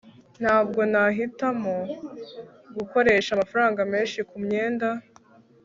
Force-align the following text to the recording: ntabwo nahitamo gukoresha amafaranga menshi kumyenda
ntabwo 0.41 0.79
nahitamo 0.91 1.75
gukoresha 2.75 3.29
amafaranga 3.33 3.79
menshi 3.93 4.19
kumyenda 4.29 4.87